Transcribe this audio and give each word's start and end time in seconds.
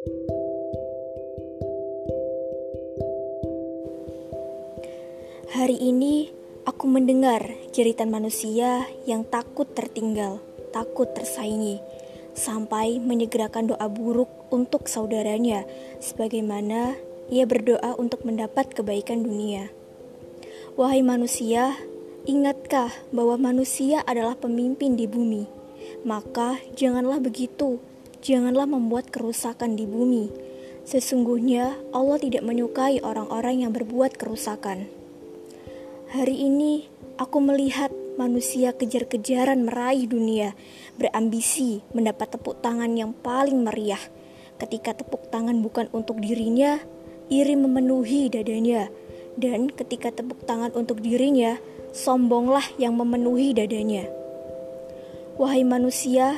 Hari 0.00 0.08
ini 5.76 6.32
aku 6.64 6.88
mendengar 6.88 7.44
jeritan 7.76 8.08
manusia 8.08 8.88
yang 9.04 9.28
takut 9.28 9.68
tertinggal, 9.76 10.40
takut 10.72 11.12
tersaingi, 11.12 11.84
sampai 12.32 12.96
menyegerakan 12.96 13.76
doa 13.76 13.92
buruk 13.92 14.48
untuk 14.48 14.88
saudaranya, 14.88 15.68
sebagaimana 16.00 16.96
ia 17.28 17.44
berdoa 17.44 17.92
untuk 18.00 18.24
mendapat 18.24 18.72
kebaikan 18.72 19.20
dunia. 19.20 19.68
Wahai 20.80 21.04
manusia, 21.04 21.76
ingatkah 22.24 22.88
bahwa 23.12 23.36
manusia 23.36 24.00
adalah 24.08 24.40
pemimpin 24.40 24.96
di 24.96 25.04
bumi? 25.04 25.44
Maka 26.08 26.56
janganlah 26.72 27.20
begitu, 27.20 27.89
janganlah 28.20 28.68
membuat 28.68 29.08
kerusakan 29.08 29.76
di 29.76 29.88
bumi. 29.88 30.28
Sesungguhnya 30.84 31.76
Allah 31.92 32.16
tidak 32.20 32.44
menyukai 32.44 33.00
orang-orang 33.04 33.64
yang 33.64 33.72
berbuat 33.72 34.16
kerusakan. 34.16 34.88
Hari 36.10 36.36
ini 36.50 36.88
aku 37.20 37.38
melihat 37.38 37.92
manusia 38.18 38.76
kejar-kejaran 38.76 39.64
meraih 39.64 40.04
dunia, 40.04 40.52
berambisi 41.00 41.80
mendapat 41.96 42.36
tepuk 42.36 42.60
tangan 42.60 42.92
yang 42.96 43.16
paling 43.16 43.64
meriah. 43.64 44.00
Ketika 44.60 44.92
tepuk 44.92 45.32
tangan 45.32 45.64
bukan 45.64 45.88
untuk 45.94 46.20
dirinya, 46.20 46.76
iri 47.32 47.56
memenuhi 47.56 48.28
dadanya. 48.28 48.92
Dan 49.40 49.72
ketika 49.72 50.12
tepuk 50.12 50.44
tangan 50.44 50.74
untuk 50.76 51.00
dirinya, 51.00 51.56
sombonglah 51.96 52.66
yang 52.76 52.98
memenuhi 52.98 53.56
dadanya. 53.56 54.10
Wahai 55.40 55.64
manusia, 55.64 56.36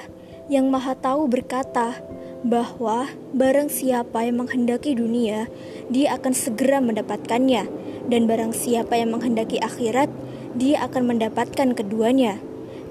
yang 0.50 0.70
maha 0.70 0.98
tahu 0.98 1.30
berkata 1.30 2.02
bahwa 2.42 3.06
barang 3.30 3.70
siapa 3.70 4.26
yang 4.26 4.42
menghendaki 4.42 4.98
dunia, 4.98 5.46
dia 5.86 6.18
akan 6.18 6.34
segera 6.34 6.82
mendapatkannya 6.82 7.70
dan 8.10 8.26
barang 8.26 8.50
siapa 8.50 8.98
yang 8.98 9.14
menghendaki 9.14 9.62
akhirat, 9.62 10.10
dia 10.58 10.82
akan 10.82 11.14
mendapatkan 11.14 11.74
keduanya. 11.76 12.42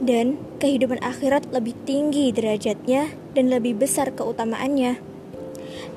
Dan 0.01 0.41
kehidupan 0.57 0.97
akhirat 1.05 1.53
lebih 1.53 1.77
tinggi 1.85 2.33
derajatnya 2.33 3.13
dan 3.37 3.53
lebih 3.53 3.77
besar 3.77 4.09
keutamaannya. 4.09 4.97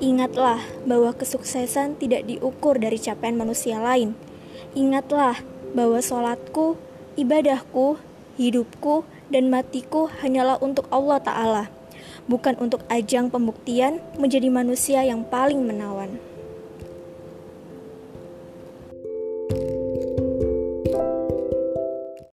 Ingatlah 0.03 0.61
bahwa 0.85 1.17
kesuksesan 1.17 1.97
tidak 1.97 2.29
diukur 2.29 2.77
dari 2.77 3.01
capaian 3.01 3.39
manusia 3.39 3.81
lain. 3.81 4.13
Ingatlah 4.77 5.41
bahwa 5.73 6.05
sholatku, 6.05 6.77
ibadahku, 7.17 7.97
hidupku, 8.37 9.09
dan 9.35 9.51
matiku 9.51 10.07
hanyalah 10.23 10.63
untuk 10.63 10.87
Allah 10.95 11.19
Ta'ala, 11.19 11.65
bukan 12.31 12.55
untuk 12.63 12.87
ajang 12.87 13.35
pembuktian 13.35 13.99
menjadi 14.15 14.47
manusia 14.47 15.03
yang 15.03 15.27
paling 15.27 15.59
menawan. 15.59 16.23